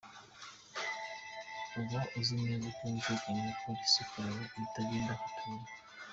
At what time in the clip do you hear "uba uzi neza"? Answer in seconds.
1.81-2.67